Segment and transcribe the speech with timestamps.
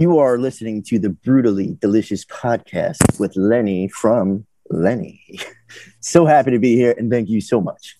[0.00, 5.18] You are listening to the Brutally Delicious podcast with Lenny from Lenne.
[6.00, 7.98] so happy to be here and thank you so much.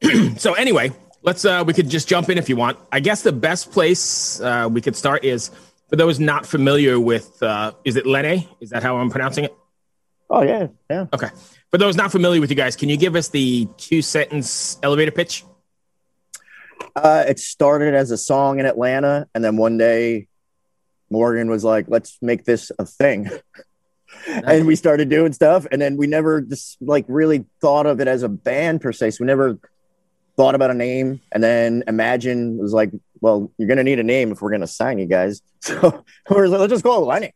[0.38, 0.92] so anyway,
[1.22, 2.78] let's uh we could just jump in if you want.
[2.92, 5.50] I guess the best place uh, we could start is
[5.88, 8.46] for those not familiar with uh is it Lene?
[8.60, 9.56] Is that how I'm pronouncing it?
[10.34, 11.06] Oh yeah, yeah.
[11.12, 11.28] Okay.
[11.70, 15.12] For those not familiar with you guys, can you give us the two sentence elevator
[15.12, 15.44] pitch?
[16.96, 20.26] Uh, it started as a song in Atlanta, and then one day
[21.08, 23.30] Morgan was like, "Let's make this a thing,"
[24.26, 25.68] and we started doing stuff.
[25.70, 29.12] And then we never just like really thought of it as a band per se.
[29.12, 29.60] So we never
[30.36, 31.20] thought about a name.
[31.30, 32.90] And then Imagen was like,
[33.20, 36.48] "Well, you're gonna need a name if we're gonna sign you guys." So we are
[36.48, 37.32] like, "Let's just call it Lenny."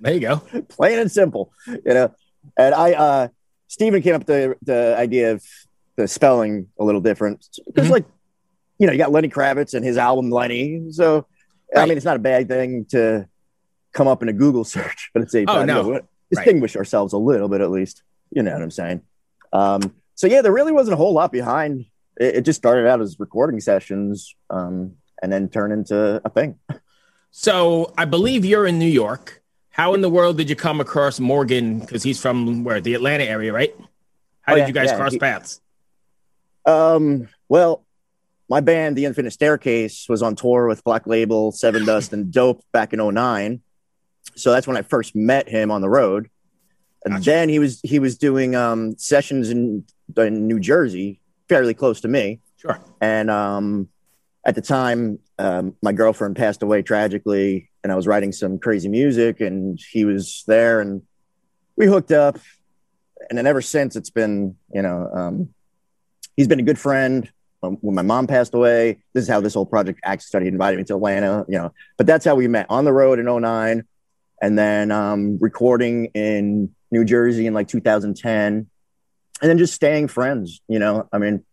[0.00, 0.36] There you go.
[0.68, 2.14] Plain and simple, you know.
[2.56, 3.28] And I, uh,
[3.68, 5.42] Stephen came up with the the idea of
[5.96, 7.92] the spelling a little different because, Mhm.
[7.92, 8.04] like,
[8.78, 10.86] you know, you got Lenny Kravitz and his album Lenny.
[10.90, 11.26] So,
[11.74, 13.26] I mean, it's not a bad thing to
[13.92, 16.00] come up in a Google search, but it's same Oh, no.
[16.30, 18.02] distinguish ourselves a little bit at least.
[18.30, 19.00] You know what I'm saying?
[19.52, 19.80] Um,
[20.14, 21.86] so yeah, there really wasn't a whole lot behind.
[22.18, 26.58] It, it just started out as recording sessions, um, and then turned into a thing.
[27.38, 29.42] So I believe you're in New York.
[29.76, 31.80] How in the world did you come across Morgan?
[31.80, 33.74] Because he's from where the Atlanta area, right?
[34.40, 35.60] How Oh, did yeah, you guys yeah, cross he- paths?
[36.64, 37.84] Um, well,
[38.48, 42.94] my band, The Infinite Staircase, was on tour with Black Label, Sevendust, and Dope back
[42.94, 43.60] in 09.
[44.34, 46.30] So that's when I first met him on the road.
[47.04, 47.24] And Gotcha.
[47.30, 49.84] then he was he was doing um, sessions in,
[50.16, 52.40] in New Jersey, fairly close to me.
[52.56, 52.80] Sure.
[53.02, 53.88] And um,
[54.42, 58.88] at the time, um, my girlfriend passed away tragically, and I was writing some crazy
[58.88, 61.02] music, and he was there, and
[61.76, 62.36] we hooked up.
[63.30, 65.54] And then ever since, it's been, you know, um,
[66.36, 67.30] he's been a good friend.
[67.62, 70.46] Um, when my mom passed away, this is how this whole project actually started.
[70.46, 73.20] He invited me to Atlanta, you know, but that's how we met on the road
[73.20, 73.84] in 09
[74.42, 78.68] and then um, recording in New Jersey in like 2010 and
[79.40, 81.44] then just staying friends, you know, I mean,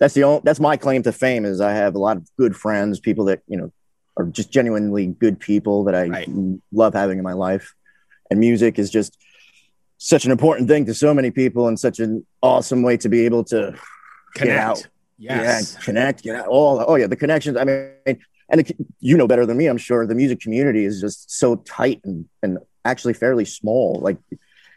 [0.00, 2.56] that's the only, that's my claim to fame is I have a lot of good
[2.56, 3.72] friends, people that, you know,
[4.18, 6.28] are just genuinely good people that I Right.
[6.72, 7.74] love having in my life.
[8.30, 9.16] And music is just
[9.96, 13.24] such an important thing to so many people and such an awesome way to be
[13.24, 13.74] able to
[14.34, 14.58] Connect.
[14.60, 14.86] out.
[15.18, 15.74] Yes.
[15.74, 16.46] yeah, connect, get out.
[16.46, 17.56] All, oh yeah, the connections.
[17.56, 17.90] I mean,
[18.50, 20.06] and the, you know better than me, I'm sure.
[20.06, 23.98] The music community is just so tight and and actually fairly small.
[24.00, 24.16] Like,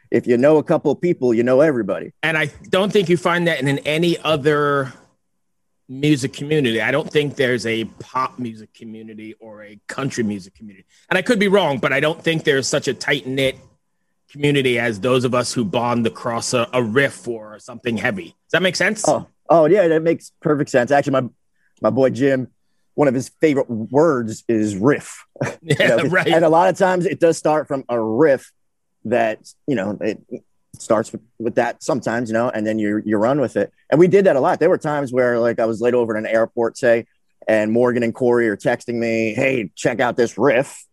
[0.10, 2.12] if you know a couple of people, you know everybody.
[2.24, 4.92] And I don't think you find that in any other
[5.92, 6.82] music community.
[6.82, 10.86] I don't think there's a pop music community or a country music community.
[11.10, 13.58] And I could be wrong, but I don't think there's such a tight knit
[14.32, 18.28] community as those of us who bond across a, a riff or something heavy.
[18.28, 19.06] Does that make sense?
[19.06, 20.92] Oh, oh yeah, that makes perfect sense.
[20.92, 21.30] Actually, my
[21.82, 22.48] my boy Jim,
[22.94, 25.26] one of his favorite words is riff.
[25.62, 26.28] You know, right.
[26.28, 28.52] And a lot of times it does start from a riff
[29.06, 30.22] that, you know, it
[30.80, 33.72] starts with, with that sometimes, you know, and then you you run with it.
[33.90, 34.60] And we did that a lot.
[34.60, 37.06] There were times where like I was laid over in an airport, say,
[37.48, 40.86] and Morgan and Corey are texting me, hey, check out this riff.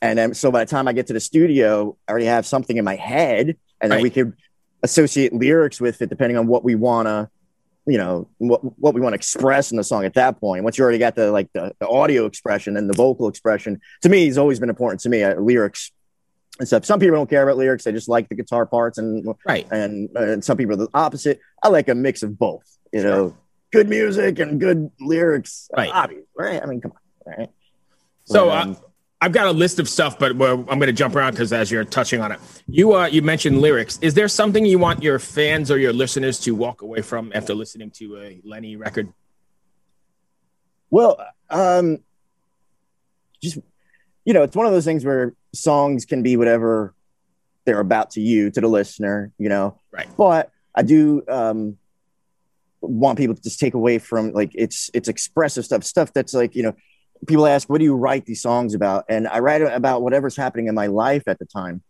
[0.00, 2.76] And then so by the time I get to the studio, I already have something
[2.76, 4.02] in my head, and then Right.
[4.02, 4.34] we could
[4.82, 7.30] associate lyrics with it depending on what we wanna
[7.86, 10.62] you know what what we want to express in the song at that point.
[10.62, 14.08] Once you already got the like the, the audio expression and the vocal expression, to
[14.08, 15.22] me, has always been important to me.
[15.24, 15.90] Uh, lyrics
[16.58, 16.84] and stuff.
[16.84, 19.66] Some people don't care about lyrics; they just like the guitar parts, and right.
[19.70, 21.40] and and some people are the opposite.
[21.62, 22.78] I like a mix of both.
[22.92, 23.36] You know,
[23.72, 25.70] good music and good lyrics.
[25.76, 25.90] Right.
[25.92, 26.62] Obvious, right?
[26.62, 27.50] I mean, come on, right?
[28.24, 28.76] So uh, um,
[29.20, 31.84] I've got a list of stuff, but I'm going to jump around because as you're
[31.84, 33.98] touching on it, you uh, you mentioned lyrics.
[34.02, 37.54] Is there something you want your fans or your listeners to walk away from after
[37.54, 39.12] listening to a Lenne record?
[40.90, 41.98] Well, um,
[43.42, 43.58] just
[44.24, 46.94] you know, it's one of those things where songs can be whatever
[47.64, 49.78] they're about to you to the listener, you know.
[49.90, 50.08] Right.
[50.16, 51.78] But I do um,
[52.80, 56.54] want people to just take away from like it's it's expressive stuff, stuff that's like
[56.54, 56.74] you know,
[57.26, 59.04] people ask, what do you write these songs about?
[59.08, 61.82] And I write about whatever's happening in my life at the time.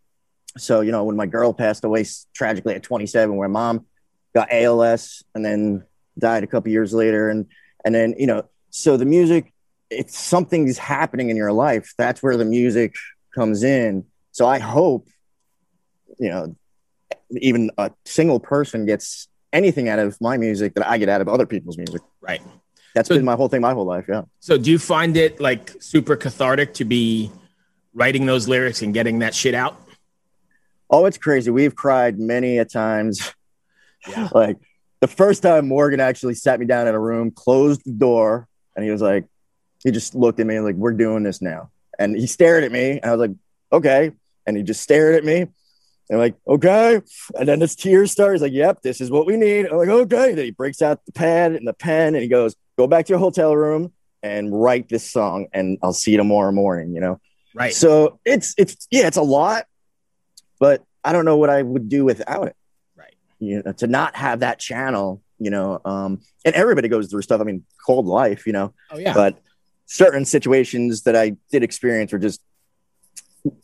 [0.57, 3.85] So you know, when my girl passed away tragically at 27, where mom
[4.33, 5.83] got ALS and then
[6.17, 7.47] died a couple years later, and
[7.85, 9.52] and then you know, so the music,
[9.93, 12.95] if something's happening in your life, that's where the music
[13.33, 14.05] comes in.
[14.31, 15.07] So I hope,
[16.19, 16.55] you know,
[17.31, 21.27] even a single person gets anything out of my music that I get out of
[21.27, 22.01] other people's music.
[22.21, 22.41] Right.
[22.95, 24.05] That's So- been my whole thing, my whole life.
[24.09, 24.23] Yeah.
[24.39, 27.31] So do you find it like super cathartic to be
[27.93, 29.79] writing those lyrics and getting that shit out?
[30.89, 31.49] Oh, it's crazy.
[31.51, 33.33] We've cried many a times.
[34.05, 34.27] Yeah.
[34.33, 34.57] like
[34.99, 38.83] the first time Morgan actually sat me down in a room, closed the door, and
[38.83, 39.23] he was like,
[39.83, 41.69] he just looked at me like, we're doing this now.
[41.99, 43.37] And he stared at me, and I was like,
[43.71, 44.11] okay.
[44.45, 45.47] And he just stared at me.
[46.09, 47.01] And like, okay.
[47.39, 48.33] And then his tears start.
[48.33, 49.67] He's like, yep, this is what we need.
[49.67, 50.29] I'm like, okay.
[50.29, 53.05] And then he breaks out the pad and the pen and he goes, go back
[53.05, 57.01] to your hotel room and write this song, and I'll see you tomorrow morning, you
[57.01, 57.19] know?
[57.53, 57.73] Right.
[57.73, 59.65] So it's, it's, yeah, it's a lot,
[60.59, 62.55] but I don't know what I would do without it
[62.95, 63.13] right.
[63.39, 67.41] you know, to not have that channel, you know, um, and everybody goes through stuff.
[67.41, 69.13] I mean, cold life, you know, Oh yeah.
[69.13, 69.37] but
[69.85, 72.41] certain situations that I did experience were just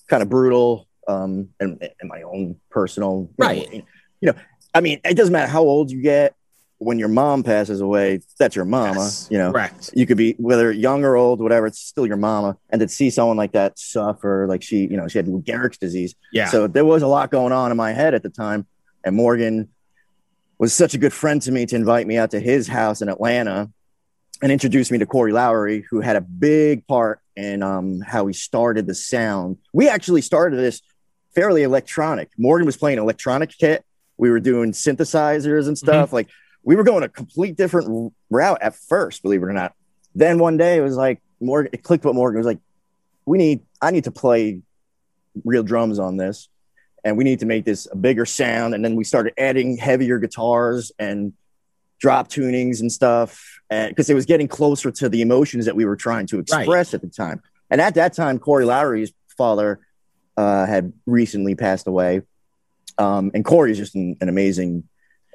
[0.08, 3.74] kind of brutal, um, and, and my own personal, you know, Right.
[4.22, 4.34] you know,
[4.74, 6.36] I mean, it doesn't matter how old you get.
[6.82, 9.02] When your mom passes away, that's your mama.
[9.02, 9.90] Yes, You know, Correct.
[9.94, 11.66] you could be whether young or old, whatever.
[11.68, 15.08] It's still your mama, and to see someone like that suffer, like she, you know,
[15.10, 16.16] she had Lou Gehrig's disease.
[16.32, 16.48] Yeah.
[16.48, 18.66] So there was a lot going on in my head at the time.
[19.04, 19.70] And Morgan
[20.58, 23.10] was such a good friend to me to invite me out to his house in
[23.10, 23.72] Atlanta
[24.42, 28.34] and introduced me to Corey Lowery, who had a big part in um, how we
[28.34, 29.58] started the sound.
[29.74, 30.82] We actually started this
[31.36, 32.30] fairly electronic.
[32.38, 33.86] Morgan was playing electronic kit.
[34.18, 36.12] We were doing synthesizers and stuff.
[36.14, 36.30] Like
[36.64, 39.74] we were going a complete different route at first, believe it or not.
[40.16, 42.60] Then one day it was like Morgan, it clicked what Morgan was like,
[43.26, 44.62] we need, I need to play
[45.46, 46.50] real drums on this
[47.04, 48.74] and we need to make this a bigger sound.
[48.74, 51.34] And then we started adding heavier guitars and
[52.00, 55.96] drop tunings and stuff because it was getting closer to the emotions that we were
[55.96, 57.42] trying to express at the time.
[57.70, 59.80] And at that time, Corey Lowery's father
[60.38, 62.22] uh, had recently passed away.
[62.98, 64.84] Um, and Corey is just an, an amazing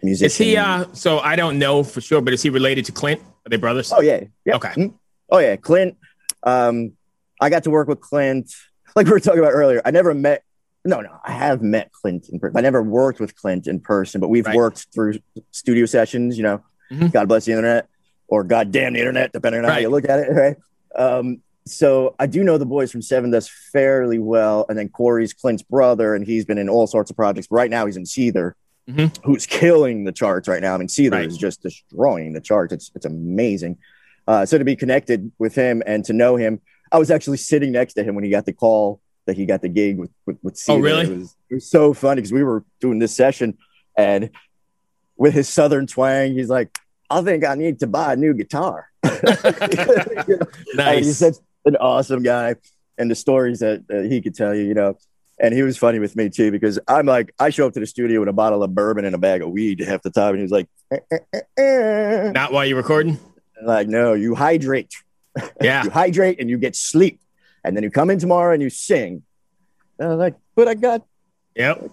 [0.02, 0.26] musician.
[0.26, 0.56] Is he?
[0.56, 3.20] Uh, so I don't know for sure, but is he related to Clint?
[3.46, 3.92] Are they brothers?
[3.92, 4.24] Oh yeah.
[4.44, 4.56] yeah.
[4.56, 4.70] Okay.
[4.70, 4.94] Mhm.
[5.30, 5.56] Oh yeah.
[5.56, 5.96] Clint.
[6.42, 6.92] Um,
[7.40, 8.50] I got to work with Clint.
[8.96, 9.80] Like we were talking about earlier.
[9.84, 10.42] I never met.
[10.84, 11.16] No, no.
[11.24, 12.56] I have met Clint in person.
[12.56, 14.54] I never worked with Clint in person, but we've Right.
[14.56, 15.14] worked through
[15.50, 16.36] studio sessions.
[16.36, 17.10] You know, Mhm.
[17.12, 17.88] God bless the internet
[18.34, 20.28] or goddamn the internet, depending on how you look at it.
[20.32, 20.56] Right.
[20.96, 25.62] Um, so I do know the boys from Sevendust fairly well, and then Corey's Clint's
[25.62, 27.46] brother, and he's been in all sorts of projects.
[27.50, 28.52] Right now, he's in Seether,
[28.88, 29.16] Mhm.
[29.24, 30.74] who's killing the charts right now.
[30.74, 31.26] I mean, Seether Right.
[31.26, 32.72] is just destroying the charts.
[32.74, 33.78] It's it's amazing.
[34.26, 36.60] Uh, so to be connected with him and to know him,
[36.92, 39.62] I was actually sitting next to him when he got the call that he got
[39.62, 41.04] the gig with with, with Oh, really?
[41.06, 43.56] It was, it was so funny because we were doing this session,
[43.96, 44.28] and
[45.16, 46.76] with his southern twang, he's like,
[47.18, 48.88] "I think I need to buy a new guitar."
[50.28, 50.38] You
[50.74, 50.84] know?
[50.84, 52.56] And he's such an awesome guy,
[52.98, 54.96] and the stories that uh, he could tell you, you know.
[55.40, 57.86] And he was funny with me too because I'm like, I show up to the
[57.86, 60.40] studio with a bottle of bourbon and a bag of weed half the time, and
[60.40, 62.30] he's like, eh, eh, eh, eh.
[62.32, 63.18] Not while you're recording.
[63.62, 64.92] Like, no, you hydrate,
[65.60, 65.84] Yeah.
[65.84, 67.20] you hydrate, and you get sleep,
[67.64, 69.22] and then you come in tomorrow and you sing.
[69.98, 71.04] And I'm like, but I got.
[71.56, 71.90] Yep.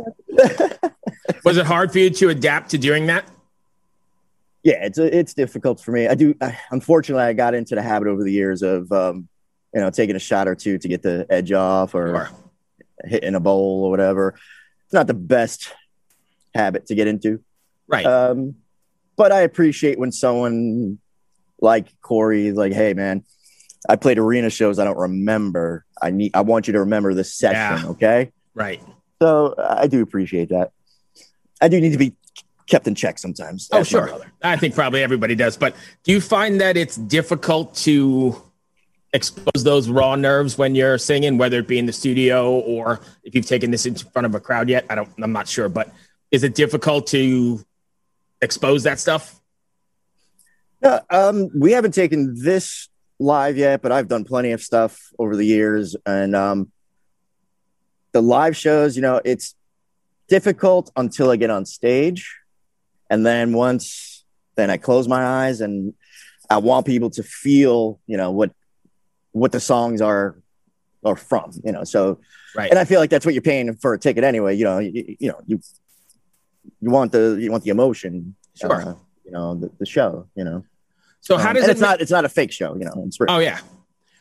[1.45, 3.25] Was it hard for you to adapt to doing that?
[4.63, 6.07] Yeah, it's it's difficult for me.
[6.07, 6.35] I do.
[6.41, 9.27] I, unfortunately, I got into the habit over the years of, um,
[9.73, 12.29] you know, taking a shot or two to get the edge off or
[13.05, 14.35] hitting a bowl or whatever.
[14.85, 15.73] It's not the best
[16.53, 17.41] habit to get into.
[17.87, 18.05] Right.
[18.05, 18.55] Um,
[19.15, 20.99] but I appreciate when someone
[21.59, 23.23] like Corey is like, "Hey, man,
[23.89, 24.77] I played arena shows.
[24.79, 25.85] I don't remember.
[26.01, 26.35] I need.
[26.35, 27.91] I want you to remember this session, Yeah.
[27.91, 28.81] okay?" right.
[29.21, 30.71] So I do appreciate that.
[31.61, 32.15] I do need to be
[32.71, 33.69] kept in check sometimes.
[33.73, 34.09] Oh, sure.
[34.41, 35.57] I think probably everybody does.
[35.57, 38.41] But do you find that it's difficult to
[39.13, 43.35] expose those raw nerves when you're singing, whether it be in the studio or if
[43.35, 44.85] you've taken this in front of a crowd yet?
[44.89, 45.67] I don't, I'm not sure.
[45.67, 45.93] But
[46.31, 47.63] is it difficult to
[48.41, 49.39] expose that stuff?
[50.81, 52.87] No, um, we haven't taken this
[53.19, 56.71] live yet, but I've done plenty of stuff over the years, and um,
[58.13, 59.53] the live shows, you know, it's
[60.27, 62.40] difficult until I get on stage,
[63.11, 64.23] and then once,
[64.55, 65.93] then I close my eyes, and
[66.49, 68.51] I want people to feel, you know, what
[69.33, 70.35] what the songs are
[71.03, 71.83] are from, you know.
[71.83, 72.19] So,
[72.55, 72.69] Right.
[72.69, 74.55] and I feel like that's what you're paying for a ticket anyway.
[74.55, 75.59] You know, you, you know, you
[76.81, 78.73] you want the you want the emotion, Sure.
[78.81, 78.93] uh,
[79.25, 80.63] you know, the, the show, you know.
[81.19, 83.09] so how Um, does it it's not it's not a fake show, you know.
[83.27, 83.59] Oh yeah.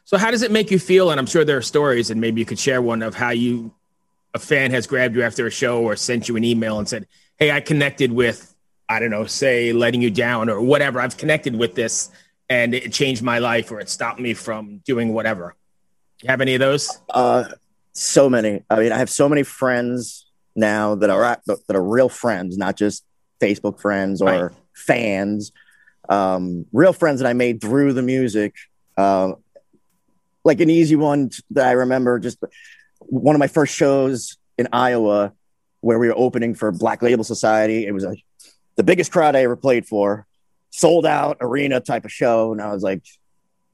[0.05, 1.11] So how does it make you feel?
[1.11, 3.73] And I'm sure there are stories, and maybe you could share one of how you
[4.35, 7.07] a fan has grabbed you after a show or sent you an email and said,
[7.39, 8.39] "Hey, I connected with
[8.91, 11.01] I don't know, say letting you down or whatever.
[11.01, 12.11] I've connected with this,
[12.49, 15.55] and it changed my life, or it stopped me from doing whatever."
[16.23, 16.99] You have any of those?
[17.09, 17.45] Uh,
[17.93, 18.63] so many.
[18.69, 22.77] I mean, I have so many friends now that are that are real friends, not
[22.77, 23.05] just
[23.41, 24.51] Facebook friends or Right.
[24.75, 25.53] fans.
[26.09, 28.55] Um, real friends that I made through the music.
[28.97, 29.35] Uh,
[30.45, 32.39] like an easy one that I remember, just
[32.99, 35.33] one of my first shows in Iowa.
[35.83, 37.87] where we were opening for Black Label Society.
[37.87, 38.15] It was a,
[38.81, 40.27] the biggest crowd I ever played for,
[40.71, 42.51] sold out arena type of show.
[42.53, 43.05] And I was like,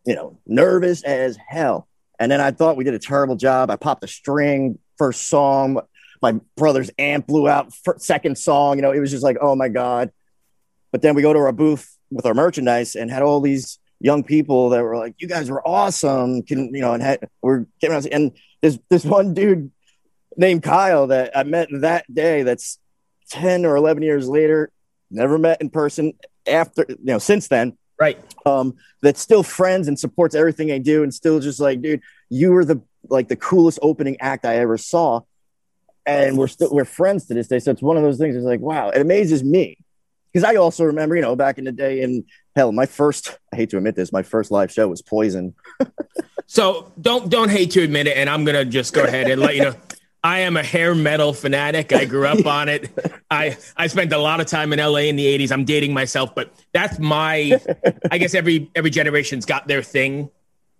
[0.04, 1.86] you know, nervous as hell.
[2.18, 3.70] And then I thought we did a terrible job.
[3.70, 5.80] I popped a string first song.
[6.20, 8.78] My brother's amp blew out second song.
[8.78, 10.10] You know, it was just like, oh my God.
[10.90, 14.25] But then we go to our booth with our merchandise and had all these young
[14.25, 16.94] people that were like, "You guys were awesome." Can you know?
[16.94, 19.70] And had, we're getting out, and there's this one dude
[20.36, 22.42] named Kyle that I met that day.
[22.42, 22.78] That's
[23.30, 24.70] ten or eleven years later.
[25.16, 26.12] Never met in person
[26.46, 27.76] after you know since then.
[27.99, 28.18] Right.
[28.44, 32.52] Um, that's still friends and supports everything I do, and still just like, dude, you
[32.52, 35.23] were the like the coolest opening act I ever saw,
[36.04, 37.58] and we're still we're friends to this day.
[37.58, 38.37] So it's one of those things.
[38.37, 39.78] It's like, wow, it amazes me
[40.32, 43.56] because I also remember, you know, back in the day, and hell, my first I
[43.56, 45.54] hate to admit this, my first live show was Poison.
[46.46, 49.56] so don't don't hate to admit it, and I'm gonna just go ahead and let
[49.56, 49.75] you know.
[50.26, 51.92] I am a hair metal fanatic.
[51.92, 52.90] I grew up on it.
[53.30, 55.52] I I spent a lot of time in LA in the 80s.
[55.52, 57.61] I'm dating myself, but that's my
[58.11, 60.28] I guess every every generation's got their thing.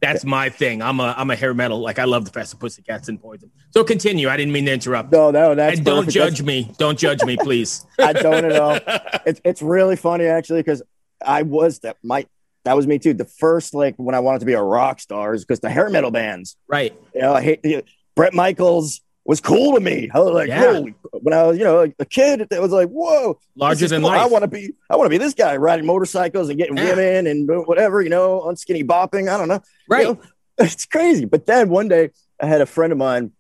[0.01, 0.83] That's my thing.
[0.83, 1.79] I'm a I'm a hair metal.
[1.79, 3.53] Like I love the Faster Pussycats and Poison.
[3.71, 4.29] So continue.
[4.29, 5.13] I didn't mean to interrupt.
[5.13, 6.47] No, no, that's and don't judge that's...
[6.47, 6.73] me.
[6.77, 7.87] Don't judge me, please.
[8.01, 8.81] I don't at all.
[9.25, 10.83] It's it's really funny actually because
[11.25, 12.27] I was that my
[12.65, 13.15] that was me too.
[13.15, 15.89] The first like when I wanted to be a rock star is because the hair
[15.89, 16.57] metal bands.
[16.67, 17.01] Right.
[17.15, 17.83] You know, I hate you know,
[18.17, 20.09] Bret Michaels was cool to me.
[20.15, 20.73] I was like, yeah.
[20.73, 24.11] holy when I was, you know, a kid, it was like, whoa, larger than cool.
[24.11, 24.21] life.
[24.21, 26.91] I want to be, I want to be this guy riding motorcycles and getting yeah.
[26.91, 29.33] women and whatever, you know, on skinny bopping.
[29.33, 29.61] I don't know.
[29.89, 30.07] Right.
[30.07, 30.21] You know,
[30.59, 31.25] it's crazy.
[31.25, 33.33] But then one day I had a friend of mine,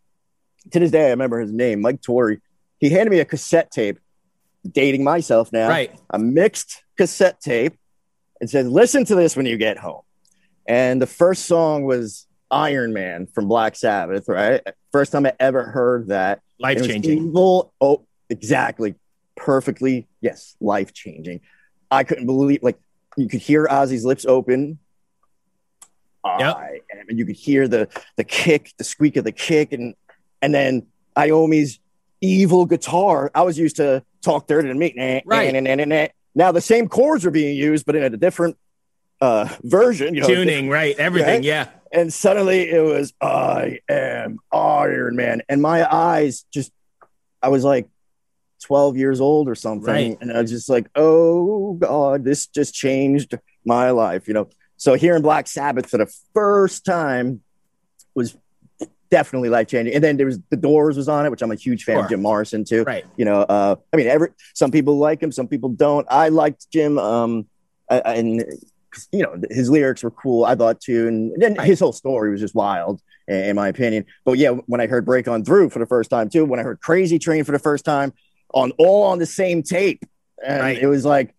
[0.72, 2.40] to this day, I remember his name, Mike Torrey.
[2.78, 3.98] He handed me a cassette tape,
[4.68, 5.68] dating myself now.
[5.68, 5.94] Right.
[6.10, 7.78] A mixed cassette tape
[8.40, 10.02] and said, listen to this when you get home.
[10.66, 14.62] And the first song was Iron Man from Black Sabbath, right?
[14.92, 16.40] First time I ever heard that.
[16.58, 17.28] Life changing.
[17.28, 17.72] Evil.
[17.80, 18.94] Oh, exactly.
[19.36, 20.06] Perfectly.
[20.20, 20.56] Yes.
[20.60, 21.40] Life changing.
[21.90, 22.78] I couldn't believe, like,
[23.16, 24.78] you could hear Ozzy's lips open
[26.38, 26.56] Yep.
[26.56, 27.08] I am.
[27.08, 29.94] And you could hear the the kick, the squeak of the kick, and
[30.42, 30.86] and then
[31.16, 31.78] Iommi's
[32.20, 33.30] evil guitar.
[33.34, 34.92] I was used to talk dirty to me.
[34.96, 35.52] Nah, right.
[35.52, 36.08] Nah, nah, nah.
[36.34, 38.56] Now the same chords are being used, but in a different
[39.20, 40.14] uh, version.
[40.14, 40.96] You know, tuning, right?
[40.98, 41.44] Everything, right?
[41.44, 41.68] yeah.
[41.96, 46.70] And suddenly it was I am Iron Man, and my eyes just
[47.42, 47.88] I was like
[48.64, 50.18] 12 years old or something, right.
[50.20, 54.28] and I was just like, oh god, this just changed my life.
[54.28, 57.40] You know, so hearing Black Sabbath for the first time
[58.14, 58.36] was
[59.10, 59.94] definitely life changing.
[59.94, 62.04] And then there was the Doors was on it, which I'm a huge fan sure.
[62.04, 62.82] of Jim Morrison too.
[62.82, 63.06] Right.
[63.16, 66.06] You know, uh, I mean, every some people like him, some people don't.
[66.10, 67.46] I liked Jim, um,
[67.88, 68.44] and
[69.12, 70.44] you know his lyrics were cool.
[70.44, 74.06] I thought too, and his whole story was just wild, in my opinion.
[74.24, 76.62] But yeah, when I heard Break On Through for the first time too, when I
[76.62, 78.12] heard Crazy Train for the first time,
[78.54, 80.04] on all on the same tape,
[80.44, 80.78] and right.
[80.78, 81.34] it was like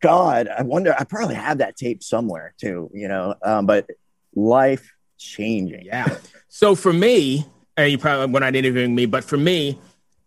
[0.00, 0.94] God, I wonder.
[0.98, 3.34] I probably have that tape somewhere too, you know.
[3.42, 3.88] Um, but
[4.34, 5.86] life changing.
[5.86, 6.18] Yeah.
[6.48, 7.46] So for me,
[7.76, 9.78] and you probably when not interviewing me, but for me,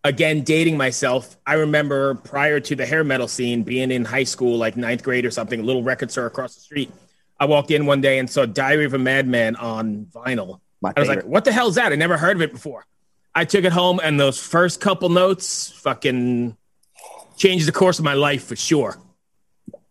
[0.08, 4.58] again, dating myself, I remember prior to the hair metal scene, being in high school,
[4.58, 6.92] like ninth grade or something, a little record store across the street.
[7.40, 10.60] I walked in one day and saw Diary of a Madman on vinyl.
[10.84, 11.92] I was like, "What the hell is that?
[11.92, 12.86] I never heard of it before."
[13.36, 16.58] I took it home, and those first couple notes fucking
[17.36, 18.98] changed the course of my life for sure.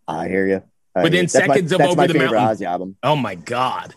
[0.08, 0.62] I hear you.
[0.94, 2.38] I Within hear seconds my, of Over the Mountain.
[2.38, 2.96] Ozzy album.
[3.02, 3.94] Oh my god.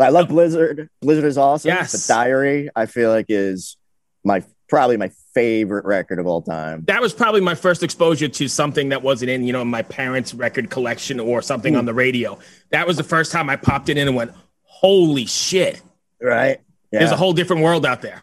[0.00, 0.90] I love Blizzard.
[1.00, 1.68] Blizzard is awesome.
[1.68, 2.06] Yes.
[2.08, 3.76] Diary, I feel like is
[4.24, 6.84] my probably my favorite record of all time.
[6.86, 10.34] That was probably my first exposure to something that wasn't in, you know, my parents'
[10.34, 12.38] record collection or something on the radio.
[12.70, 15.82] That was the first time I popped it in and went, "Holy shit!"
[16.20, 16.60] Right?
[16.90, 17.00] Yeah.
[17.00, 18.22] There's a whole different world out there.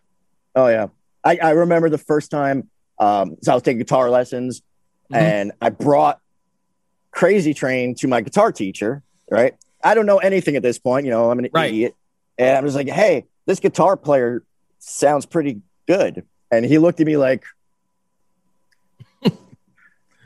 [0.56, 0.88] Oh yeah,
[1.24, 2.70] I, I remember the first time.
[3.00, 4.62] Um, so I was taking guitar lessons,
[5.12, 5.16] mm-hmm.
[5.16, 6.20] and I brought
[7.12, 9.56] crazy train to my guitar teacher, right?
[9.84, 11.70] I don't know anything at this point, you know, I'm an right.
[11.70, 11.96] idiot.
[12.38, 14.44] And I'm just like, hey, this guitar player
[14.80, 16.26] sounds pretty good.
[16.52, 17.44] And he looked at me like,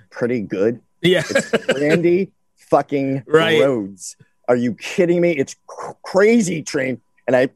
[0.09, 0.81] pretty good.
[1.01, 1.23] Yeah.
[1.75, 3.61] Randy fucking right.
[3.61, 4.15] Rhoads.
[4.47, 5.31] Are you kidding me?
[5.31, 5.55] It's
[6.03, 7.01] crazy train.
[7.27, 7.49] And I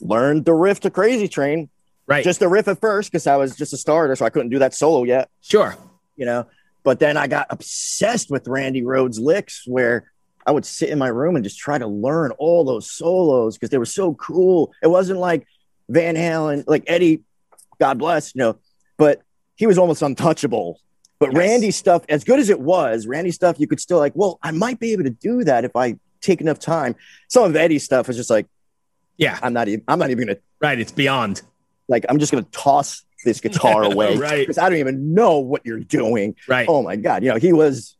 [0.00, 1.68] learned the riff to crazy train.
[2.06, 2.24] Right.
[2.24, 4.58] Just the riff at first because I was just a starter, so I couldn't do
[4.58, 5.30] that solo yet.
[5.40, 5.76] Sure.
[6.16, 6.46] You know,
[6.82, 10.10] but then I got obsessed with Randy Rhoads licks where
[10.46, 13.70] I would sit in my room and just try to learn all those solos because
[13.70, 14.72] they were so cool.
[14.82, 15.46] It wasn't like
[15.88, 17.22] Van Halen, like Eddie,
[17.82, 18.56] God bless, you know,
[18.96, 19.22] but
[19.56, 20.78] he was almost untouchable.
[21.18, 21.36] But yes.
[21.38, 24.52] Randy stuff, as good as it was, Randy stuff, you could still like, well, I
[24.52, 26.94] might be able to do that if I take enough time.
[27.28, 28.46] Some of Eddie's stuff is just like,
[29.16, 30.38] yeah, I'm not even, I'm not even gonna.
[30.60, 31.42] Right, it's beyond.
[31.88, 34.38] Like, I'm just gonna toss this guitar away Right.
[34.38, 36.36] because I don't even know what you're doing.
[36.46, 36.68] Right.
[36.68, 37.96] Oh my god, you know he was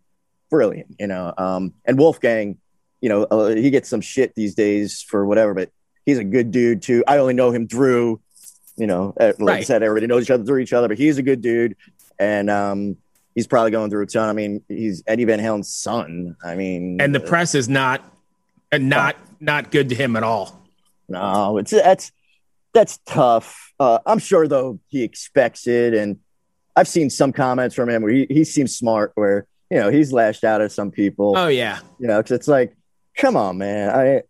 [0.49, 0.95] brilliant.
[1.01, 2.59] You know, um, and Wolfgang,
[3.01, 5.71] you know, uh, he gets some shit these days for whatever, but
[6.07, 7.03] he's a good dude too.
[7.09, 8.21] I only know him through,
[8.77, 11.19] you know, uh, like I said, everybody knows each other through each other, but he's
[11.19, 11.77] a good dude,
[12.19, 12.97] and um,
[13.35, 14.29] he's probably going through a ton.
[14.29, 16.37] I mean, he's Eddie Van Halen's son.
[16.45, 18.03] I mean, And the press is not
[18.73, 20.61] uh, not not good to him at all.
[21.09, 22.13] No, it's that's
[22.73, 23.73] that's tough.
[23.79, 26.19] Uh, I'm sure though he expects it, and
[26.75, 30.13] I've seen some comments from him where he, he seems smart, where you know he's
[30.13, 31.35] lashed out at some people.
[31.37, 31.81] Oh yeah.
[31.99, 32.75] You know, because it's like,
[33.17, 33.91] come on, man.
[33.91, 34.23] I,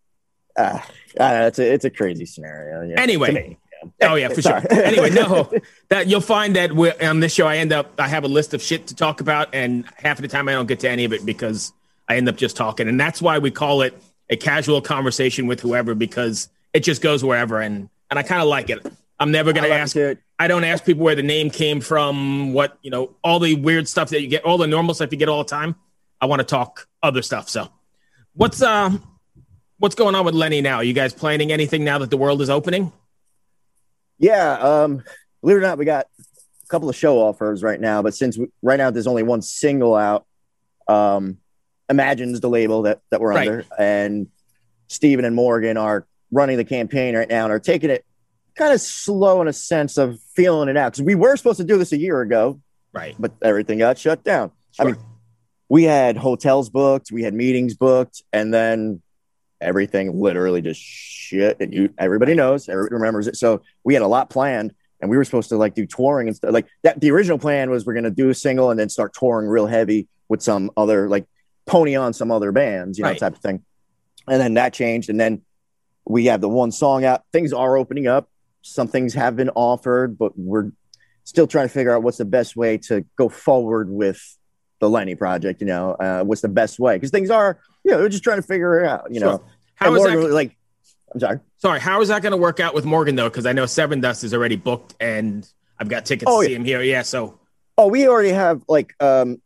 [0.60, 0.80] uh,
[1.20, 2.94] I it's a it's a crazy scenario.
[2.96, 3.58] Anyway.
[3.84, 3.90] Me.
[4.02, 4.62] Oh yeah, for Sorry.
[4.62, 4.82] sure.
[4.82, 5.50] Anyway, no,
[5.88, 6.70] that you'll find that
[7.02, 9.54] on this show, I end up I have a list of shit to talk about,
[9.54, 11.72] and half of the time I don't get to any of it because
[12.08, 15.60] I end up just talking, and that's why we call it a casual conversation with
[15.60, 18.86] whoever because it just goes wherever, and and I kind of like it.
[19.18, 19.96] I'm never gonna love ask.
[19.96, 20.18] it.
[20.38, 23.86] I don't ask people where the name came from, what you know, all the weird
[23.88, 25.76] stuff that you get, all the normal stuff you get all the time.
[26.20, 27.48] I want to talk other stuff.
[27.48, 27.68] So,
[28.34, 28.90] what's uh,
[29.78, 30.76] what's going on with Lenne now?
[30.76, 32.92] Are you guys planning anything now that the world is opening?
[34.22, 35.02] Yeah, um,
[35.42, 38.38] believe it or not, we got a couple of show offers right now, but since
[38.38, 40.24] we, right now there's only one single out,
[40.88, 41.38] um,
[41.90, 43.48] Imagen's the label that that we're Right.
[43.48, 44.28] under, and
[44.86, 48.04] Steven and Morgan are running the campaign right now and are taking it
[48.54, 51.64] kind of slow in a sense of feeling it out because we were supposed to
[51.64, 52.60] do this a year ago,
[52.92, 53.16] Right.
[53.18, 54.52] but everything got shut down.
[54.78, 54.96] I mean,
[55.68, 59.02] we had hotels booked, we had meetings booked, and then
[59.62, 61.58] everything literally just shit.
[61.60, 63.36] And you, everybody knows, everybody remembers it.
[63.36, 66.36] So we had a lot planned, and we were supposed to like do touring and
[66.36, 66.52] stuff.
[66.52, 69.14] Like that, the original plan was we're going to do a single and then start
[69.14, 71.26] touring real heavy with some other like
[71.66, 73.18] pony on some other bands, you know, Right.
[73.18, 73.62] type of thing.
[74.28, 75.42] And then that changed, and then
[76.04, 77.22] we have the one song out.
[77.32, 78.28] Things are opening up.
[78.62, 80.70] Some things have been offered, but we're
[81.24, 84.20] still trying to figure out what's the best way to go forward with
[84.80, 85.60] the Lenne project.
[85.60, 86.96] You know, uh, what's the best way?
[86.96, 89.06] Because things are, you know, we're just trying to figure it out.
[89.10, 89.32] You Sure.
[89.32, 90.32] know, How And is Morgan, that?
[90.34, 90.56] like?
[91.14, 91.40] I'm sorry.
[91.58, 93.28] Sorry, how is that going to work out with Morgan though?
[93.28, 95.46] Because I know Sevendust is already booked, and
[95.78, 96.48] I've got tickets Oh, to yeah.
[96.48, 96.82] see him here.
[96.82, 97.38] Yeah, so
[97.78, 99.40] Oh, we already have like um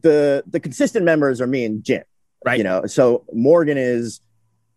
[0.00, 2.02] the the consistent members are me and Jim.
[2.44, 2.58] right.
[2.58, 4.20] You know, so Morgan is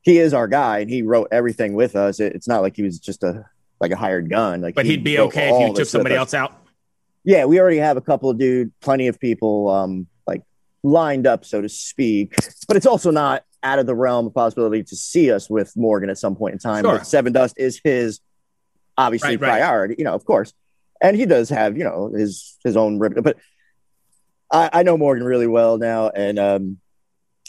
[0.01, 2.19] he is our guy, and he wrote everything with us.
[2.19, 3.45] It, it's not like he was just a
[3.79, 4.61] like a hired gun.
[4.61, 6.61] Like, but he he'd be okay if you took somebody else out.
[7.23, 10.43] Yeah, we already have a couple of dude, plenty of people, um, like
[10.83, 12.35] lined up, so to speak.
[12.67, 16.09] But it's also not out of the realm of possibility to see us with Morgan
[16.09, 16.83] at some point in time.
[16.85, 16.93] Sure.
[16.99, 18.21] But Sevendust is his
[18.97, 19.59] obviously Right, right.
[19.59, 20.53] priority, you know, of course.
[21.01, 22.99] And he does have, you know, his his own.
[22.99, 23.37] But
[24.51, 26.77] I, I know Morgan really well now, and um,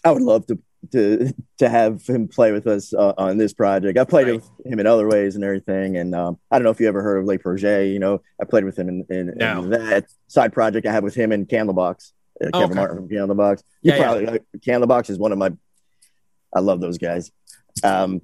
[0.05, 0.59] I would love to
[0.93, 3.99] to to have him play with us uh, on this project.
[3.99, 4.35] I played Right.
[4.37, 5.97] with him in other ways and everything.
[5.97, 7.93] And um, I don't know if you ever heard of Le Projet.
[7.93, 9.63] You know, I played with him in, in, No.
[9.63, 12.13] in that side project I have with him in Candlebox.
[12.43, 12.75] Uh, Oh, Kevin okay.
[12.75, 13.63] Martin from Candlebox.
[13.83, 14.03] You Yeah, yeah.
[14.05, 15.53] probably uh, Candlebox is one of my.
[16.57, 17.31] I love those guys.
[17.85, 18.23] Um,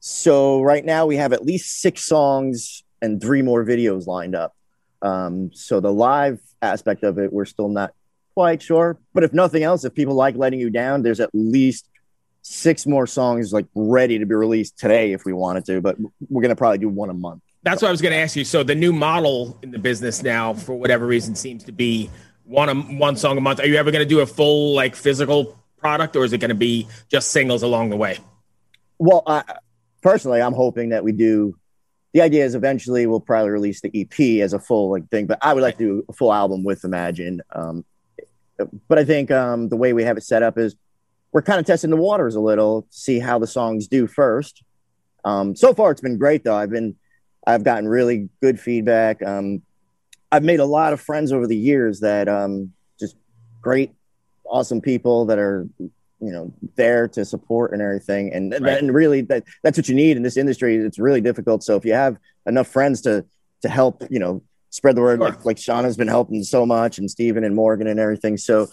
[0.00, 4.54] so right now we have at least six songs and three more videos lined up.
[5.02, 7.94] Um, so the live aspect of it, we're still not
[8.34, 8.98] quite sure.
[9.14, 11.88] But if nothing else, if people like letting you down, there's at least
[12.42, 15.80] six more songs like ready to be released today if we wanted to.
[15.80, 15.96] But
[16.28, 17.42] we're gonna probably do one a month.
[17.62, 18.44] That's what I was to ask you.
[18.44, 22.10] So the new model in the business now, for whatever reason, seems to be
[22.44, 23.60] one a, one song a month.
[23.60, 26.54] Are you ever to do a full like physical product, or is it going to
[26.54, 28.18] be just singles along the way?
[28.98, 29.42] Well, I,
[30.02, 31.56] personally, I'm hoping that we do.
[32.12, 35.38] The idea is eventually we'll probably release the EP as a full like thing, but
[35.42, 37.38] I would like to do a full album with Imagen.
[37.52, 37.84] Um,
[38.88, 40.76] but I think um, the way we have it set up is
[41.32, 44.62] we're kind of testing the waters a little, see how the songs do first.
[45.24, 46.56] Um, so far, it's been great though.
[46.56, 46.96] I've been,
[47.46, 49.22] I've gotten really good feedback.
[49.22, 49.62] Um,
[50.32, 53.16] I've made a lot of friends over the years that um, just
[53.60, 53.92] great,
[54.50, 58.78] awesome people that are you know there to support and everything and and, Right.
[58.82, 61.84] and really that that's what you need in this industry it's really difficult so if
[61.84, 63.24] you have enough friends to
[63.62, 65.28] to help you know spread the word Sure.
[65.30, 68.66] like like Sean has been helping so much and Steven and Morgan and everything so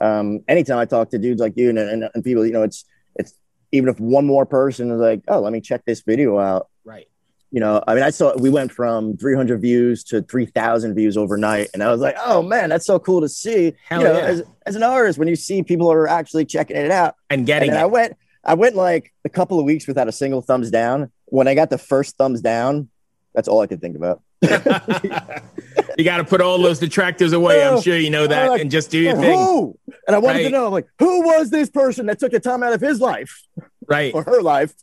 [0.00, 2.84] um anytime I talk to dudes like you and, and, and people you know it's
[3.16, 3.34] it's
[3.72, 7.06] even if one more person is like oh let me check this video out Right.
[7.54, 11.68] You know, I mean, I saw we went from 300 views to 3,000 views overnight,
[11.72, 13.74] and I was like, oh man, that's so cool to see.
[13.88, 14.24] Hell you know, yeah.
[14.24, 17.46] as, as an artist, when you see people are actually checking it out, And and
[17.46, 20.68] getting then I went, I went like a couple of weeks without a single thumbs
[20.72, 21.12] down.
[21.26, 22.88] When I got the first thumbs down,
[23.36, 24.20] that's all I could think about.
[24.42, 27.64] you got to put all those detractors away.
[27.64, 29.38] I'm sure you know that, like, and just do your thing.
[29.38, 29.78] Who?
[30.08, 30.42] And I wanted Right.
[30.46, 33.42] to know, like, who was this person that took the time out of his life
[33.86, 34.12] Right.
[34.12, 34.74] or her life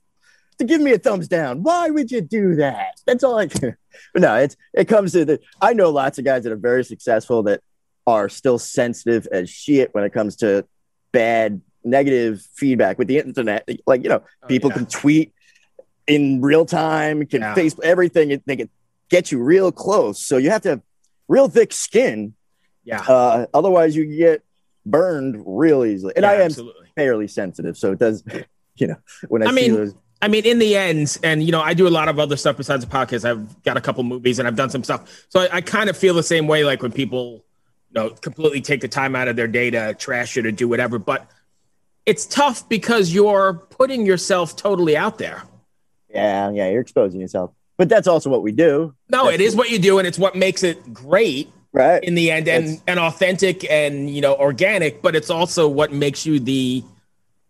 [0.58, 1.64] to give me a thumbs down.
[1.64, 3.00] Why would you do that?
[3.06, 3.74] That's all I do.
[4.14, 5.40] But no, it's it comes to the.
[5.62, 7.62] I know lots of guys that are very successful that
[8.08, 10.66] are still sensitive as shit when it comes to
[11.12, 13.68] bad negative feedback with the internet.
[13.86, 14.78] Like you know, oh, people yeah.
[14.78, 15.34] can tweet
[16.08, 17.56] in real time, can yeah.
[17.56, 18.42] Facebook everything.
[18.46, 18.70] They can
[19.10, 20.24] get you real close.
[20.24, 20.82] So you have to have
[21.28, 22.34] real thick skin.
[22.84, 23.02] Yeah.
[23.02, 24.44] Uh, otherwise, you get
[24.86, 26.14] burned real easily.
[26.16, 26.88] And yeah, I am absolutely.
[26.96, 28.24] fairly sensitive, so it does.
[28.78, 28.96] You know,
[29.28, 31.88] when I, I mean, those- I mean, in the end, and you know, I do
[31.88, 33.28] a lot of other stuff besides the podcast.
[33.30, 35.26] I've got a couple movies and I've done some stuff.
[35.30, 37.44] So I, I kind of feel the same way, like when people,
[37.90, 40.68] you know, completely take the time out of their day to trash it or do
[40.68, 41.00] whatever.
[41.00, 41.30] But
[42.06, 45.44] it's tough because you're putting yourself totally out there.
[46.10, 47.52] Yeah, yeah, you're exposing yourself.
[47.78, 48.94] But that's also what we do.
[49.10, 52.16] No, that's it is what you do, and it's what makes it great right in
[52.16, 56.40] the end and and authentic and you know organic but it's also what makes you
[56.40, 56.84] the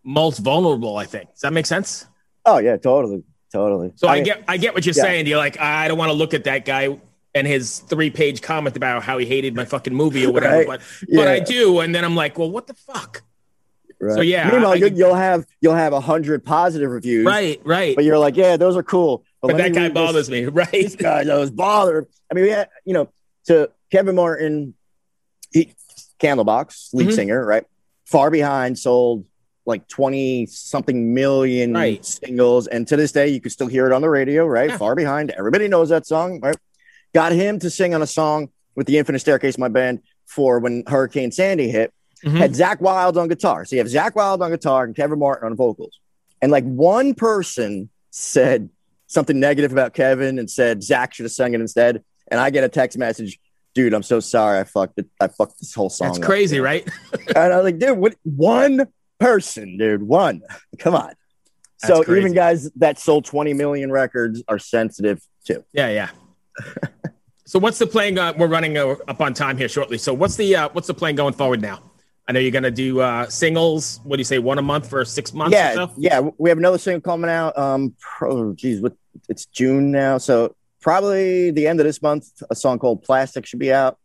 [0.03, 2.05] most vulnerable i think does that make sense
[2.45, 5.04] oh yeah totally totally so i, I get i get what you're yeah.
[5.04, 6.97] saying you're like i don't want to look at that guy
[7.34, 10.67] and his three page comment about how he hated my fucking movie or whatever right?
[10.67, 11.19] but yeah.
[11.19, 13.23] but i do and then i'm like well what the fuck
[14.01, 14.15] Right.
[14.15, 17.62] So yeah, meanwhile, I, you'll have you'll have a hundred positive reviews, right?
[17.63, 17.95] Right.
[17.95, 19.23] But you're like, yeah, those are cool.
[19.41, 20.71] But, but that guy bothers this, me, right?
[20.71, 22.08] This guy does bother.
[22.30, 23.10] I mean, yeah, you know,
[23.45, 24.73] to Kevin Martin,
[25.51, 25.73] he,
[26.19, 27.15] Candlebox, lead mm-hmm.
[27.15, 27.65] singer, right?
[28.06, 29.25] Far Behind sold
[29.65, 32.04] like 20 something million right.
[32.04, 32.67] singles.
[32.67, 34.69] And to this day, you can still hear it on the radio, right?
[34.69, 34.78] Yeah.
[34.78, 35.32] Far Behind.
[35.32, 36.58] Everybody knows that song, right?
[37.13, 40.84] Got him to sing on a song with the Infinite Staircase, my band, for when
[40.88, 41.93] Hurricane Sandy hit.
[42.24, 42.38] Mm-hmm.
[42.38, 43.65] Had Zakk Wylde on guitar.
[43.65, 46.00] So you have Zakk Wylde on guitar and Kevin Martin on vocals.
[46.41, 48.69] And like one person said
[49.08, 52.04] something negative about Kevin and said Zakk should have sung it instead.
[52.28, 53.39] And I get a text message
[53.74, 54.60] dude, I'm so sorry.
[54.60, 55.08] I fucked it.
[55.19, 56.10] I fucked this whole song.
[56.10, 56.65] That's crazy, dude.
[56.65, 56.88] right?
[57.28, 58.15] and I was like, dude, what?
[58.24, 58.88] One
[59.21, 60.41] person, dude, one.
[60.79, 61.13] Come on.
[61.81, 62.21] That's so crazy.
[62.21, 65.63] even guys that sold 20 million records are sensitive too.
[65.73, 66.10] Yeah, yeah.
[67.45, 68.17] so what's the plan?
[68.17, 69.97] Uh, we're running uh, up on time here shortly.
[69.97, 71.81] So what's the uh, what's the plan going forward now?
[72.27, 73.99] I know you're gonna do uh, singles.
[74.03, 75.53] What do you say, one a month for six months?
[75.53, 75.91] Yeah, so?
[75.97, 76.19] yeah.
[76.38, 77.57] We have another single coming out.
[77.57, 78.93] Um, oh, geez, what?
[79.27, 83.60] It's June now, so probably the end of this month, a song called Plastic should
[83.60, 83.97] be out.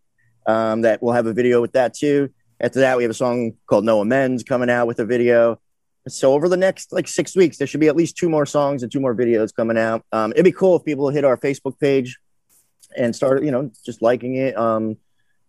[0.46, 2.30] Um, that we'll have a video with that too.
[2.60, 5.60] After that, we have a song called No Amends coming out with a video.
[6.08, 8.82] So over the next like six weeks, there should be at least two more songs
[8.82, 10.04] and two more videos coming out.
[10.12, 12.18] Um, it'd be cool if people hit our Facebook page
[12.96, 14.56] and start, you know, just liking it.
[14.56, 14.96] Um,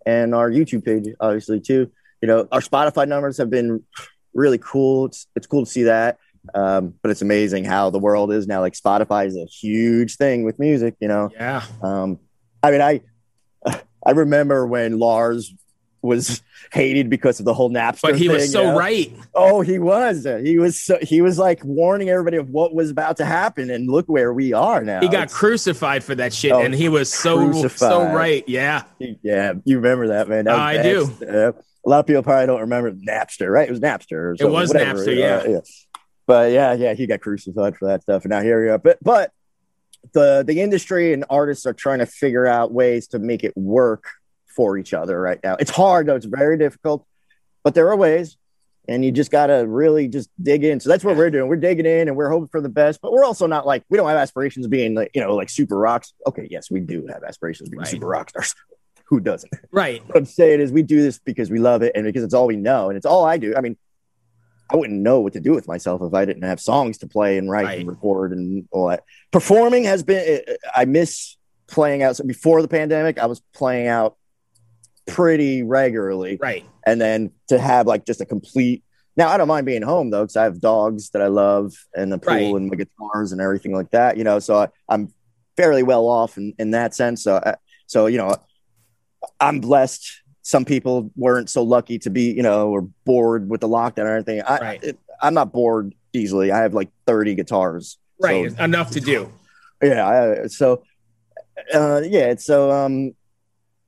[0.06, 1.92] and our YouTube page, obviously too.
[2.22, 3.84] You know, our Spotify numbers have been
[4.34, 5.06] really cool.
[5.06, 6.18] It's it's cool to see that.
[6.54, 8.62] Um, but it's amazing how the world is now.
[8.62, 11.30] Like Spotify is a huge thing with music, you know?
[11.34, 11.64] Yeah.
[11.82, 12.20] Um,
[12.64, 13.02] I mean, I,
[14.06, 15.54] I remember when Lars
[16.08, 16.42] was
[16.72, 18.02] hated because of the whole Napster.
[18.02, 18.78] But he thing, was so you know?
[18.78, 19.14] right.
[19.36, 20.26] Oh, he was.
[20.44, 20.82] He was.
[20.82, 24.34] So, he was like warning everybody of what was about to happen, and look where
[24.34, 25.02] we are now.
[25.02, 27.78] He got it's, crucified for that shit, oh, and he was so crucified.
[27.78, 28.44] so right.
[28.48, 29.54] Yeah, yeah.
[29.66, 30.46] You remember that, man?
[30.46, 31.12] That I do.
[31.22, 31.52] Uh,
[31.86, 33.68] a lot of people probably don't remember Napster, right?
[33.68, 34.36] It was Napster.
[34.40, 35.00] it was whatever.
[35.00, 35.36] Napster, yeah.
[35.38, 35.60] Uh, yeah.
[36.26, 38.78] But yeah, yeah, he got crucified for that stuff, and now here we are.
[38.78, 39.32] But but
[40.14, 44.06] the the industry and artists are trying to figure out ways to make it work
[44.58, 45.56] for each other right now.
[45.58, 47.06] It's hard though; it's very difficult,
[47.64, 48.36] but there are ways,
[48.90, 50.82] and you just got to really just dig in.
[50.82, 51.48] So that's what we're doing.
[51.48, 53.00] We're digging in, and we're hoping for the best.
[53.00, 55.50] But we're also not like we don't have aspirations of being like you know like
[55.50, 56.14] super rocks.
[56.26, 57.88] Okay, yes, we do have aspirations of being right.
[57.88, 58.54] super rock stars.
[59.06, 59.54] Who doesn't?
[59.72, 60.06] Right.
[60.06, 62.46] What I'm saying is we do this because we love it and because it's all
[62.46, 63.56] we know and it's all I do.
[63.56, 63.78] I mean,
[64.70, 67.38] I wouldn't know what to do with myself if I didn't have songs to play
[67.38, 67.80] and write right.
[67.80, 69.04] and record and all that.
[69.32, 70.42] Performing has been,
[70.76, 72.18] I miss playing out.
[72.18, 74.18] So before the pandemic, I was playing out
[75.08, 76.38] pretty regularly.
[76.40, 76.66] Right.
[76.86, 78.84] And then to have like just a complete,
[79.16, 82.12] now I don't mind being home though, because I have dogs that I love and
[82.12, 82.56] the pool right.
[82.56, 85.12] and my guitars and everything like that, you know, so I, am
[85.56, 87.24] fairly well off in, in that sense.
[87.24, 87.56] So, I,
[87.88, 88.36] so, you know,
[89.40, 93.68] I'm blessed some people weren't so lucky to be, you know, or bored with the
[93.68, 94.42] lockdown or anything.
[94.44, 94.84] I, right.
[94.84, 96.54] it, I'm not bored easily.
[96.54, 97.98] I have like 30 guitars.
[98.18, 98.50] Right.
[98.50, 99.30] So, Enough to do.
[99.84, 100.08] Yeah.
[100.08, 100.84] I, so,
[101.74, 102.36] uh, yeah.
[102.36, 103.14] So, um,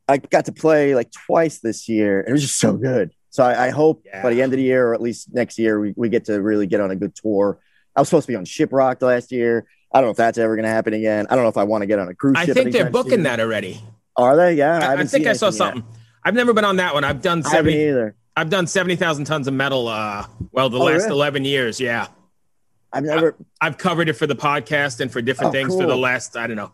[0.10, 2.22] I got to play like twice this year.
[2.28, 3.12] It was just so good.
[3.30, 4.24] So I, I hope yeah.
[4.24, 6.42] by the end of the year, or at least next year, we, we get to
[6.42, 7.60] really get on a good tour.
[7.96, 9.68] I was supposed to be on Shiprocked last year.
[9.92, 11.28] I don't know if that's ever going to happen again.
[11.30, 12.58] I don't know if I want to get on a cruise I ship.
[12.58, 13.24] I think they're booking soon.
[13.24, 13.82] that already.
[14.16, 14.56] Are they?
[14.56, 14.80] Yeah.
[14.80, 15.84] I, I, I think I saw something.
[15.84, 16.00] Yet.
[16.24, 17.04] I've never been on that one.
[17.04, 18.16] I've done 70, either.
[18.36, 19.88] I've done 70,000 tons of metal.
[19.88, 21.12] Uh, well, the oh, last really?
[21.12, 21.80] 11 years.
[21.80, 22.08] Yeah.
[22.92, 25.82] I've never, I, have covered it for the podcast and for different oh, things cool.
[25.82, 26.72] for the last, I don't know.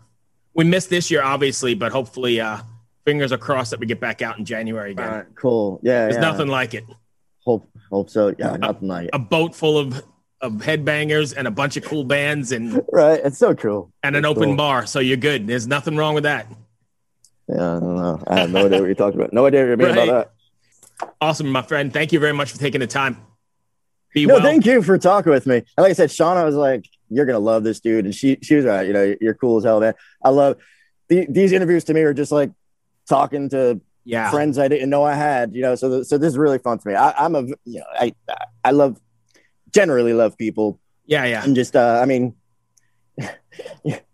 [0.54, 2.60] We missed this year, obviously, but hopefully, uh,
[3.06, 5.10] fingers are crossed that we get back out in January again.
[5.12, 5.80] Right, cool.
[5.84, 6.04] Yeah.
[6.04, 6.22] There's yeah.
[6.22, 6.84] nothing like it.
[7.46, 8.34] Hope, hope so.
[8.38, 8.56] Yeah.
[8.56, 9.12] A, nothing like it.
[9.13, 10.04] A boat full of
[10.41, 13.22] of headbangers and a bunch of cool bands and right.
[13.24, 13.91] It's so cool.
[14.04, 14.56] and an It's open cool.
[14.58, 14.86] bar.
[14.86, 15.48] So you're good.
[15.48, 16.48] There's nothing wrong with that.
[17.48, 18.24] Yeah, I don't know.
[18.28, 19.32] I have no idea what you're talking about.
[19.34, 20.10] No idea what you mean Right.
[20.10, 20.32] about
[21.00, 21.12] that.
[21.22, 21.94] Awesome, my friend.
[21.94, 23.18] Thank you very much for taking the time.
[24.13, 24.26] Be.
[24.26, 24.44] No, well.
[24.44, 25.58] thank you for talking with me.
[25.58, 28.56] And like I said, Shauna was like, "You're gonna love this dude," and she she
[28.56, 28.88] was right.
[28.88, 29.94] You know, you're cool as hell, man.
[30.24, 30.56] I love
[31.10, 31.84] the, these interviews.
[31.86, 32.50] To me, are just like
[33.08, 34.30] talking to Yeah.
[34.32, 35.56] friends I didn't know I had.
[35.56, 36.96] You know, so th- so this is really fun for me.
[36.96, 38.13] I, I'm a you know I
[38.63, 39.00] I love
[39.74, 41.44] generally love people Yeah, yeah.
[41.44, 42.36] and just uh, I mean.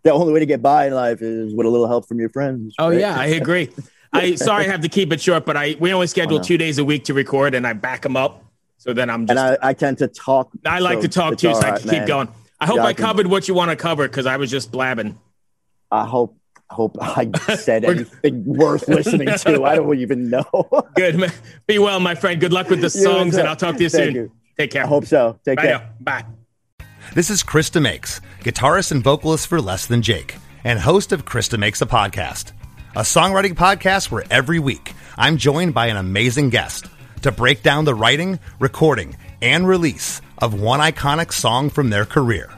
[0.03, 2.29] the only way to get by in life is with a little help from your
[2.29, 2.75] friends.
[2.77, 2.99] Oh right?
[2.99, 3.69] yeah, I agree.
[4.13, 6.43] I sorry I have to keep it short, but I we only schedule no.
[6.43, 8.45] two days a week to record, and I back them up.
[8.77, 10.51] So then I'm just and I, I tend to talk.
[10.65, 12.27] I like so to talk too, so I right, can keep going.
[12.59, 14.51] I hope Yeah, I, I can- covered what you want to cover because I was
[14.51, 15.17] just blabbing.
[15.89, 16.37] I hope
[16.73, 19.63] hope I said anything worth listening to.
[19.63, 20.45] I don't even know.
[20.95, 21.31] Good.
[21.67, 22.39] Be well, my friend.
[22.39, 23.47] Good luck with the songs, and.
[23.47, 24.15] I'll talk to you Thank soon.
[24.15, 24.31] you.
[24.57, 24.83] Take care.
[24.83, 25.39] I hope so.
[25.45, 25.79] Take Bye care.
[25.79, 25.89] now.
[25.99, 26.25] Bye.
[27.13, 31.49] This is Chris DeMakes, guitarist and vocalist for Less Than Jake, and host of Chris
[31.49, 32.51] DeMakes a Podcast,
[32.95, 36.85] a songwriting podcast where every week I'm joined by an amazing guest
[37.23, 42.49] to break down the writing, recording, and release of one iconic song from their career.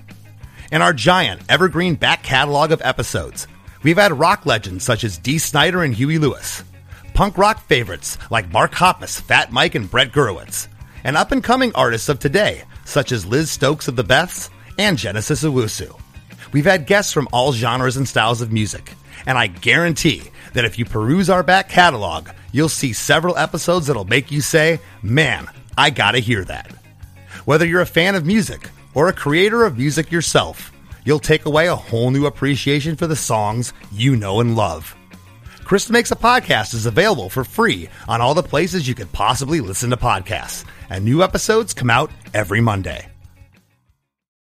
[0.71, 3.47] In our giant evergreen back catalog of episodes,
[3.83, 6.63] we've had rock legends such as Dee Snider and Huey Lewis,
[7.13, 10.67] punk rock favorites like Mark Hoppus, Fat Mike, and Brett Gurewitz,
[11.03, 14.97] and up and coming artists of today such as Liz Stokes of the Beths and
[14.97, 15.99] Genesis Owusu.
[16.51, 18.93] We've had guests from all genres and styles of music,
[19.25, 24.05] and I guarantee that if you peruse our back catalog, you'll see several episodes that'll
[24.05, 26.71] make you say, Man, I gotta hear that.
[27.45, 30.71] Whether you're a fan of music or a creator of music yourself,
[31.05, 34.95] you'll take away a whole new appreciation for the songs you know and love.
[35.63, 39.61] Chris DeMakes a Podcast is available for free on all the places you could possibly
[39.61, 43.12] listen to podcasts, and new episodes come out every Monday.